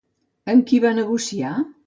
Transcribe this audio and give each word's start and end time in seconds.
Amb 0.53 0.65
qui 0.71 0.79
va 0.87 0.95
negociar? 1.01 1.55